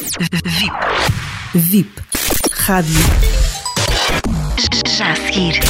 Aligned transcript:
VIP. 0.00 0.72
VIP. 1.54 1.90
Rádio. 2.52 2.94
Já 4.96 5.12
a 5.12 5.16
seguir. 5.16 5.60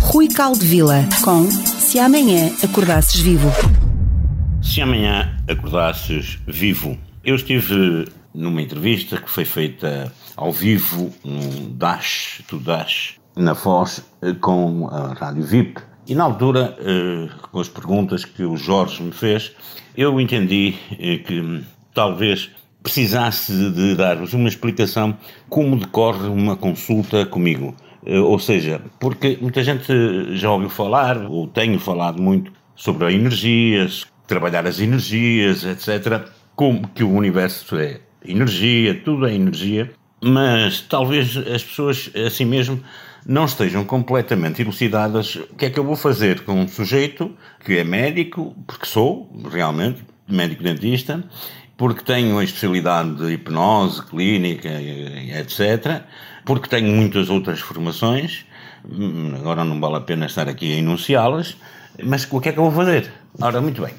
Rui 0.00 0.26
Caldevila 0.28 1.08
com 1.22 1.48
Se 1.48 2.00
Amanhã 2.00 2.50
Acordasses 2.64 3.20
Vivo. 3.20 3.48
Se 4.60 4.80
amanhã 4.80 5.36
acordasses 5.48 6.38
vivo. 6.48 6.98
Eu 7.24 7.36
estive 7.36 8.08
numa 8.34 8.60
entrevista 8.60 9.18
que 9.18 9.30
foi 9.30 9.44
feita 9.44 10.12
ao 10.36 10.50
vivo 10.50 11.14
no 11.24 11.68
Dash, 11.70 12.42
to 12.48 12.58
Dash, 12.58 13.14
na 13.36 13.54
Foz, 13.54 14.02
com 14.40 14.88
a 14.88 15.14
Rádio 15.14 15.44
VIP. 15.44 15.80
E 16.06 16.14
na 16.14 16.24
altura, 16.24 16.76
eh, 16.80 17.28
com 17.52 17.60
as 17.60 17.68
perguntas 17.68 18.24
que 18.24 18.42
o 18.42 18.56
Jorge 18.56 19.02
me 19.02 19.12
fez, 19.12 19.52
eu 19.96 20.20
entendi 20.20 20.74
eh, 20.98 21.18
que 21.18 21.64
talvez 21.94 22.50
precisasse 22.82 23.70
de 23.70 23.94
dar-vos 23.94 24.34
uma 24.34 24.48
explicação 24.48 25.16
como 25.48 25.76
decorre 25.76 26.28
uma 26.28 26.54
consulta 26.54 27.24
comigo. 27.24 27.74
Eh, 28.04 28.18
ou 28.18 28.38
seja, 28.38 28.82
porque 29.00 29.38
muita 29.40 29.62
gente 29.62 29.86
já 30.36 30.50
ouviu 30.50 30.68
falar, 30.68 31.16
ou 31.24 31.46
tenho 31.46 31.78
falado 31.78 32.20
muito, 32.20 32.52
sobre 32.76 33.10
energias, 33.14 34.06
trabalhar 34.26 34.66
as 34.66 34.80
energias, 34.80 35.64
etc. 35.64 36.28
Como 36.54 36.88
que 36.88 37.02
o 37.02 37.10
universo 37.10 37.76
é 37.78 38.00
energia, 38.24 39.00
tudo 39.02 39.26
é 39.26 39.34
energia, 39.34 39.90
mas 40.22 40.80
talvez 40.80 41.36
as 41.36 41.62
pessoas 41.62 42.10
assim 42.26 42.44
mesmo 42.44 42.80
não 43.26 43.46
estejam 43.46 43.84
completamente 43.84 44.60
elucidadas 44.60 45.36
o 45.36 45.54
que 45.54 45.66
é 45.66 45.70
que 45.70 45.78
eu 45.78 45.84
vou 45.84 45.96
fazer 45.96 46.40
com 46.40 46.52
um 46.52 46.68
sujeito 46.68 47.34
que 47.64 47.78
é 47.78 47.84
médico, 47.84 48.54
porque 48.66 48.84
sou 48.84 49.30
realmente 49.50 50.04
médico 50.28 50.62
dentista, 50.62 51.22
porque 51.76 52.04
tenho 52.04 52.38
a 52.38 52.44
especialidade 52.44 53.14
de 53.16 53.32
hipnose 53.32 54.02
clínica, 54.02 54.68
etc., 54.70 56.02
porque 56.44 56.68
tenho 56.68 56.94
muitas 56.94 57.30
outras 57.30 57.60
formações, 57.60 58.44
hum, 58.88 59.32
agora 59.36 59.64
não 59.64 59.80
vale 59.80 59.96
a 59.96 60.00
pena 60.00 60.26
estar 60.26 60.48
aqui 60.48 60.72
a 60.72 60.76
enunciá-las, 60.76 61.56
mas 62.02 62.26
o 62.30 62.40
que 62.40 62.50
é 62.50 62.52
que 62.52 62.58
eu 62.58 62.70
vou 62.70 62.72
fazer? 62.72 63.10
Ora, 63.40 63.60
muito 63.60 63.82
bem. 63.82 63.94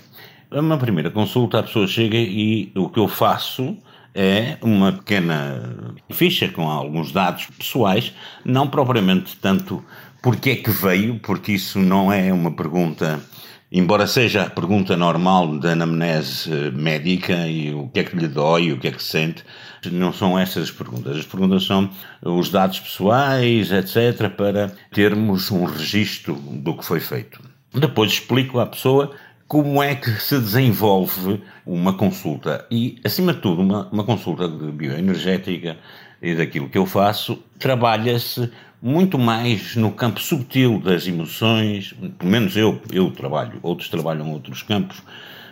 Uma 0.52 0.78
primeira 0.78 1.09
consulta, 1.09 1.59
a 1.59 1.64
pessoa 1.64 1.88
chega 1.88 2.17
e 2.17 2.72
o 2.76 2.90
que 2.90 3.00
eu 3.00 3.08
faço 3.08 3.76
é 4.14 4.58
uma 4.62 4.94
pequena 4.94 5.94
ficha 6.12 6.48
com 6.48 6.70
alguns 6.70 7.12
dados 7.12 7.48
pessoais, 7.58 8.14
não 8.45 8.67
propriamente 8.67 9.36
tanto 9.38 9.84
porque 10.22 10.52
é 10.52 10.56
que 10.56 10.72
veio, 10.72 11.20
porque 11.20 11.52
isso 11.52 11.78
não 11.78 12.12
é 12.12 12.32
uma 12.32 12.52
pergunta, 12.52 13.22
embora 13.71 14.08
seja 14.08 14.44
a 14.44 14.49
pergunta 14.49 14.95
normal 14.95 15.58
da 15.58 15.71
anamnese 15.71 16.71
médica 16.71 17.47
e 17.47 17.73
o 17.73 17.89
que 17.89 17.99
é 17.99 18.03
que 18.03 18.16
lhe 18.16 18.27
dói, 18.27 18.71
o 18.71 18.80
que 18.80 18.88
é 18.88 18.91
que 18.91 19.03
sente, 19.03 19.44
não 19.91 20.13
são 20.13 20.38
essas 20.38 20.63
as 20.63 20.71
perguntas. 20.71 21.17
As 21.17 21.25
perguntas 21.25 21.63
são 21.63 21.89
os 22.21 22.49
dados 22.49 22.80
pessoais, 22.80 23.71
etc., 23.71 24.30
para 24.30 24.71
termos 24.91 25.52
um 25.52 25.66
registro 25.66 26.36
do 26.36 26.75
que 26.75 26.86
foi 26.86 26.99
feito. 26.99 27.39
Depois 27.73 28.11
explico 28.11 28.59
à 28.59 28.66
pessoa 28.66 29.11
como 29.47 29.81
é 29.83 29.93
que 29.93 30.09
se 30.19 30.39
desenvolve 30.39 31.41
uma 31.66 31.93
consulta 31.93 32.66
e, 32.71 32.99
acima 33.03 33.33
de 33.33 33.41
tudo, 33.41 33.61
uma, 33.61 33.88
uma 33.91 34.03
consulta 34.03 34.47
de 34.47 34.71
bioenergética 34.71 35.77
e 36.21 36.33
daquilo 36.33 36.69
que 36.69 36.77
eu 36.77 36.86
faço, 36.86 37.43
trabalha-se 37.59 38.49
muito 38.86 39.17
mais 39.17 39.75
no 39.75 39.91
campo 39.91 40.22
subtil 40.22 40.80
das 40.80 41.08
emoções, 41.08 41.95
pelo 42.19 42.30
menos 42.31 42.55
eu, 42.55 42.80
eu 42.94 43.09
trabalho, 43.09 43.58
outros 43.64 43.89
trabalham 43.89 44.31
outros 44.31 44.61
campos, 44.61 45.02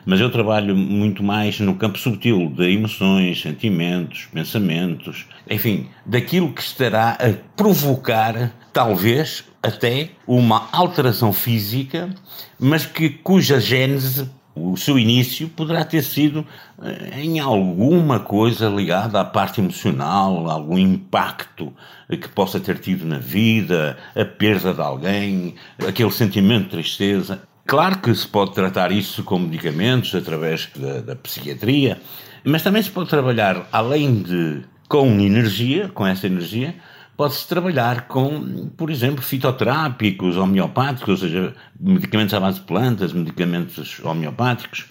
mas 0.05 0.19
eu 0.19 0.31
trabalho 0.31 0.75
muito 0.75 1.23
mais 1.23 1.59
no 1.59 1.73
campo 1.73 1.97
subtil 1.97 2.47
de 2.55 2.71
emoções, 2.71 3.41
sentimentos, 3.41 4.27
pensamentos, 4.31 5.25
enfim, 5.49 5.87
daquilo 6.05 6.53
que 6.53 6.61
estará 6.61 7.17
a 7.19 7.33
provocar, 7.57 8.53
talvez, 8.71 9.43
até 9.63 10.09
uma 10.27 10.69
alteração 10.71 11.33
física, 11.33 12.13
mas 12.59 12.85
que 12.85 13.09
cuja 13.09 13.59
gênese, 13.59 14.29
o 14.55 14.77
seu 14.77 14.99
início, 14.99 15.49
poderá 15.49 15.83
ter 15.83 16.03
sido 16.03 16.45
eh, 16.81 17.21
em 17.21 17.39
alguma 17.39 18.19
coisa 18.19 18.69
ligada 18.69 19.19
à 19.19 19.25
parte 19.25 19.59
emocional, 19.59 20.49
algum 20.49 20.77
impacto 20.77 21.73
que 22.09 22.29
possa 22.29 22.59
ter 22.59 22.77
tido 22.77 23.05
na 23.05 23.17
vida, 23.17 23.97
a 24.15 24.23
perda 24.23 24.73
de 24.73 24.81
alguém, 24.81 25.55
aquele 25.87 26.11
sentimento 26.11 26.65
de 26.65 26.69
tristeza. 26.69 27.41
Claro 27.65 27.99
que 27.99 28.13
se 28.13 28.27
pode 28.27 28.53
tratar 28.53 28.91
isso 28.91 29.23
com 29.23 29.39
medicamentos, 29.39 30.13
através 30.13 30.69
da, 30.75 31.01
da 31.01 31.15
psiquiatria, 31.15 31.99
mas 32.43 32.61
também 32.61 32.83
se 32.83 32.91
pode 32.91 33.09
trabalhar, 33.09 33.67
além 33.71 34.21
de 34.21 34.61
com 34.87 35.07
energia, 35.19 35.89
com 35.89 36.05
essa 36.05 36.27
energia, 36.27 36.75
pode-se 37.15 37.47
trabalhar 37.47 38.07
com, 38.07 38.69
por 38.75 38.89
exemplo, 38.89 39.21
fitoterápicos, 39.21 40.37
homeopáticos, 40.37 41.09
ou 41.09 41.17
seja, 41.17 41.53
medicamentos 41.79 42.33
à 42.33 42.39
base 42.39 42.59
de 42.59 42.65
plantas, 42.65 43.13
medicamentos 43.13 43.99
homeopáticos, 44.03 44.85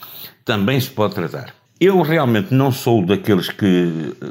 também 0.45 0.81
se 0.81 0.91
pode 0.91 1.15
tratar. 1.15 1.55
Eu 1.81 2.01
realmente 2.01 2.55
não 2.55 2.71
sou 2.71 3.05
daqueles 3.05 3.49
que 3.49 4.15
eh, 4.21 4.27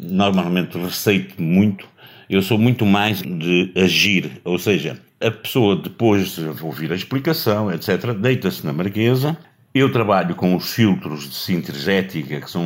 normalmente 0.00 0.76
receito 0.76 1.40
muito, 1.40 1.86
eu 2.28 2.42
sou 2.42 2.58
muito 2.58 2.84
mais 2.84 3.22
de 3.22 3.72
agir, 3.76 4.40
ou 4.44 4.58
seja, 4.58 4.98
a 5.20 5.30
pessoa 5.30 5.76
depois 5.76 6.30
de 6.30 6.46
ouvir 6.62 6.92
a 6.92 6.96
explicação, 6.96 7.72
etc., 7.72 8.12
deita-se 8.12 8.66
na 8.66 8.72
marquesa, 8.72 9.36
eu 9.78 9.92
trabalho 9.92 10.34
com 10.34 10.54
os 10.54 10.72
filtros 10.72 11.28
de 11.28 11.34
sintergética, 11.34 12.40
que 12.40 12.50
são 12.50 12.64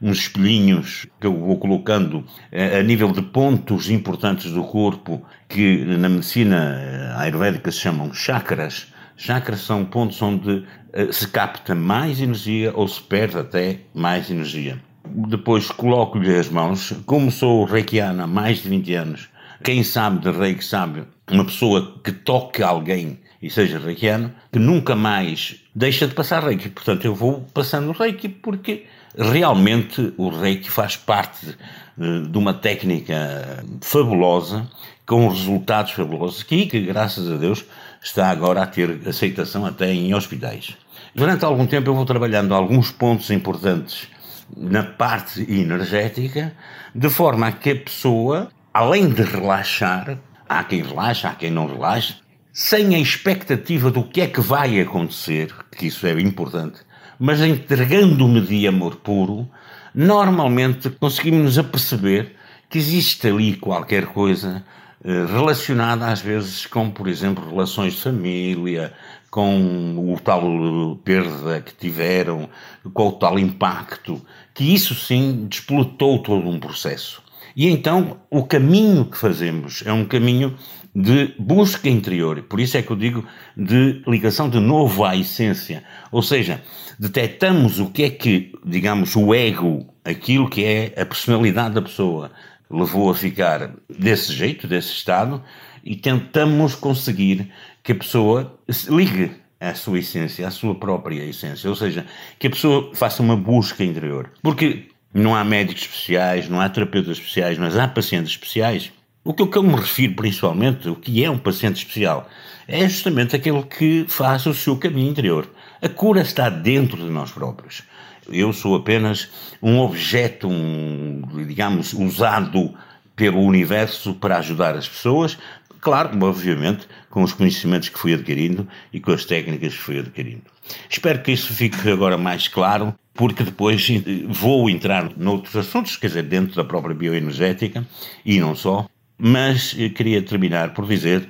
uns 0.00 0.18
espelhinhos 0.18 1.06
que 1.20 1.26
eu 1.26 1.38
vou 1.38 1.56
colocando 1.56 2.24
a 2.52 2.82
nível 2.82 3.12
de 3.12 3.22
pontos 3.22 3.90
importantes 3.90 4.50
do 4.50 4.64
corpo, 4.64 5.22
que 5.48 5.84
na 5.84 6.08
medicina 6.08 7.14
ayurvédica 7.16 7.70
se 7.70 7.78
chamam 7.78 8.12
chakras. 8.12 8.92
Chakras 9.16 9.60
são 9.60 9.84
pontos 9.84 10.20
onde 10.20 10.64
eh, 10.92 11.10
se 11.10 11.28
capta 11.28 11.74
mais 11.74 12.20
energia 12.20 12.72
ou 12.74 12.86
se 12.86 13.00
perde 13.00 13.38
até 13.38 13.80
mais 13.94 14.30
energia. 14.30 14.78
Depois 15.06 15.70
coloco-lhe 15.70 16.36
as 16.36 16.50
mãos, 16.50 16.92
como 17.06 17.30
sou 17.30 17.64
reikiana 17.64 18.24
há 18.24 18.26
mais 18.26 18.62
de 18.62 18.68
20 18.68 18.94
anos, 18.94 19.28
quem 19.62 19.82
sabe 19.82 20.20
de 20.20 20.30
reiki 20.30 20.64
sabe, 20.64 21.04
uma 21.30 21.44
pessoa 21.44 22.00
que 22.02 22.12
toque 22.12 22.62
alguém 22.62 23.18
e 23.40 23.50
seja 23.50 23.78
reikiano, 23.78 24.32
que 24.52 24.58
nunca 24.58 24.94
mais 24.94 25.56
deixa 25.74 26.06
de 26.06 26.14
passar 26.14 26.42
reiki. 26.42 26.68
Portanto, 26.68 27.04
eu 27.04 27.14
vou 27.14 27.46
passando 27.52 27.92
reiki 27.92 28.28
porque 28.28 28.86
realmente 29.16 30.12
o 30.16 30.28
reiki 30.28 30.70
faz 30.70 30.96
parte 30.96 31.56
de 31.96 32.38
uma 32.38 32.52
técnica 32.52 33.64
fabulosa, 33.80 34.68
com 35.06 35.28
resultados 35.28 35.92
fabulosos, 35.92 36.42
que, 36.42 36.66
que 36.66 36.80
graças 36.80 37.30
a 37.30 37.36
Deus 37.36 37.64
está 38.02 38.28
agora 38.28 38.62
a 38.62 38.66
ter 38.66 39.00
aceitação 39.06 39.64
até 39.64 39.92
em 39.92 40.14
hospitais. 40.14 40.76
Durante 41.14 41.44
algum 41.44 41.66
tempo 41.66 41.88
eu 41.88 41.94
vou 41.94 42.04
trabalhando 42.04 42.54
alguns 42.54 42.90
pontos 42.90 43.30
importantes 43.30 44.08
na 44.54 44.82
parte 44.82 45.40
energética, 45.50 46.52
de 46.94 47.08
forma 47.08 47.46
a 47.46 47.52
que 47.52 47.70
a 47.70 47.76
pessoa, 47.76 48.50
além 48.76 49.08
de 49.08 49.22
relaxar, 49.22 50.18
há 50.46 50.62
quem 50.62 50.82
relaxa, 50.82 51.30
há 51.30 51.34
quem 51.34 51.50
não 51.50 51.66
relaxa, 51.66 52.16
sem 52.52 52.94
a 52.94 52.98
expectativa 52.98 53.90
do 53.90 54.02
que 54.02 54.20
é 54.20 54.26
que 54.26 54.38
vai 54.38 54.78
acontecer, 54.78 55.50
que 55.74 55.86
isso 55.86 56.06
é 56.06 56.12
importante, 56.20 56.80
mas 57.18 57.40
entregando-me 57.40 58.38
de 58.42 58.66
amor 58.66 58.96
puro, 58.96 59.48
normalmente 59.94 60.90
conseguimos 60.90 61.58
aperceber 61.58 62.34
que 62.68 62.76
existe 62.76 63.26
ali 63.26 63.56
qualquer 63.56 64.08
coisa 64.08 64.62
eh, 65.02 65.24
relacionada 65.24 66.08
às 66.08 66.20
vezes 66.20 66.66
com, 66.66 66.90
por 66.90 67.08
exemplo, 67.08 67.48
relações 67.48 67.94
de 67.94 68.02
família, 68.02 68.92
com 69.30 70.12
o 70.12 70.20
tal 70.20 70.96
perda 71.02 71.62
que 71.62 71.74
tiveram, 71.74 72.46
com 72.92 73.08
o 73.08 73.12
tal 73.12 73.38
impacto, 73.38 74.20
que 74.52 74.74
isso 74.74 74.94
sim 74.94 75.46
desplotou 75.48 76.22
todo 76.22 76.46
um 76.46 76.60
processo. 76.60 77.24
E 77.54 77.68
então 77.68 78.18
o 78.30 78.44
caminho 78.44 79.04
que 79.04 79.16
fazemos 79.16 79.82
é 79.86 79.92
um 79.92 80.04
caminho 80.04 80.56
de 80.94 81.34
busca 81.38 81.90
interior. 81.90 82.42
Por 82.44 82.58
isso 82.58 82.78
é 82.78 82.82
que 82.82 82.90
eu 82.90 82.96
digo 82.96 83.22
de 83.54 84.02
ligação 84.06 84.48
de 84.48 84.58
novo 84.58 85.04
à 85.04 85.14
essência. 85.14 85.84
Ou 86.10 86.22
seja, 86.22 86.62
detectamos 86.98 87.78
o 87.78 87.90
que 87.90 88.04
é 88.04 88.10
que, 88.10 88.52
digamos, 88.64 89.14
o 89.14 89.34
ego, 89.34 89.86
aquilo 90.02 90.48
que 90.48 90.64
é 90.64 90.94
a 90.98 91.04
personalidade 91.04 91.74
da 91.74 91.82
pessoa, 91.82 92.32
levou 92.70 93.10
a 93.10 93.14
ficar 93.14 93.74
desse 93.90 94.32
jeito, 94.32 94.66
desse 94.66 94.92
estado, 94.92 95.42
e 95.84 95.94
tentamos 95.94 96.74
conseguir 96.74 97.52
que 97.82 97.92
a 97.92 97.96
pessoa 97.96 98.58
se 98.68 98.90
ligue 98.90 99.32
à 99.60 99.74
sua 99.74 99.98
essência, 99.98 100.48
à 100.48 100.50
sua 100.50 100.74
própria 100.74 101.22
essência. 101.22 101.68
Ou 101.68 101.76
seja, 101.76 102.06
que 102.38 102.46
a 102.46 102.50
pessoa 102.50 102.90
faça 102.94 103.22
uma 103.22 103.36
busca 103.36 103.84
interior. 103.84 104.32
Porque 104.42 104.88
não 105.16 105.34
há 105.34 105.44
médicos 105.44 105.82
especiais, 105.82 106.48
não 106.48 106.60
há 106.60 106.68
terapeutas 106.68 107.18
especiais, 107.18 107.58
mas 107.58 107.76
há 107.76 107.88
pacientes 107.88 108.32
especiais 108.32 108.92
o 109.26 109.34
que 109.34 109.58
eu 109.58 109.62
me 109.62 109.74
refiro 109.74 110.14
principalmente, 110.14 110.88
o 110.88 110.94
que 110.94 111.24
é 111.24 111.28
um 111.28 111.36
paciente 111.36 111.78
especial, 111.78 112.28
é 112.68 112.88
justamente 112.88 113.34
aquele 113.34 113.60
que 113.64 114.04
faz 114.08 114.46
o 114.46 114.54
seu 114.54 114.76
caminho 114.76 115.10
interior. 115.10 115.50
A 115.82 115.88
cura 115.88 116.20
está 116.20 116.48
dentro 116.48 116.96
de 116.96 117.10
nós 117.10 117.32
próprios. 117.32 117.82
Eu 118.28 118.52
sou 118.52 118.76
apenas 118.76 119.28
um 119.60 119.80
objeto, 119.80 120.48
um, 120.48 121.22
digamos, 121.44 121.92
usado 121.92 122.72
pelo 123.16 123.40
universo 123.40 124.14
para 124.14 124.38
ajudar 124.38 124.76
as 124.76 124.88
pessoas, 124.88 125.36
claro, 125.80 126.10
obviamente, 126.24 126.86
com 127.10 127.22
os 127.22 127.32
conhecimentos 127.32 127.88
que 127.88 127.98
fui 127.98 128.14
adquirindo 128.14 128.66
e 128.92 129.00
com 129.00 129.12
as 129.12 129.24
técnicas 129.24 129.74
que 129.74 129.80
fui 129.80 129.98
adquirindo. 129.98 130.44
Espero 130.88 131.22
que 131.22 131.32
isso 131.32 131.52
fique 131.52 131.90
agora 131.90 132.18
mais 132.18 132.48
claro, 132.48 132.94
porque 133.14 133.42
depois 133.42 133.88
vou 134.28 134.68
entrar 134.68 135.10
noutros 135.16 135.56
assuntos, 135.56 135.96
quer 135.96 136.08
dizer, 136.08 136.22
dentro 136.24 136.54
da 136.54 136.64
própria 136.64 136.94
bioenergética 136.94 137.86
e 138.24 138.38
não 138.38 138.54
só, 138.54 138.88
mas 139.18 139.72
queria 139.94 140.20
terminar 140.22 140.74
por 140.74 140.86
dizer, 140.86 141.28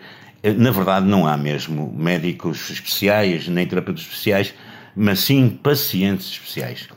na 0.57 0.71
verdade 0.71 1.07
não 1.07 1.27
há 1.27 1.37
mesmo 1.37 1.95
médicos 1.97 2.71
especiais 2.71 3.47
nem 3.49 3.67
terapeutas 3.67 4.03
especiais, 4.03 4.55
mas 4.95 5.21
sim 5.21 5.51
pacientes 5.51 6.29
especiais. 6.29 6.89